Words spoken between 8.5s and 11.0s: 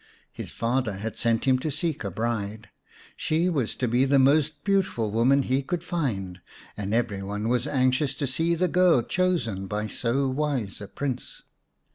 the girl chosen by so wise a